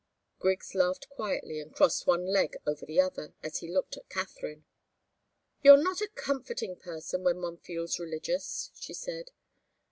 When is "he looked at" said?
3.59-4.09